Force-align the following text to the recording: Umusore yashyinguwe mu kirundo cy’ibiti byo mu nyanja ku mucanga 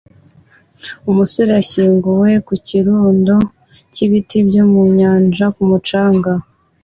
Umusore 1.09 1.49
yashyinguwe 1.57 2.31
mu 2.47 2.55
kirundo 2.65 3.35
cy’ibiti 3.93 4.37
byo 4.47 4.63
mu 4.71 4.81
nyanja 4.97 5.45
ku 5.55 5.61
mucanga 5.69 6.31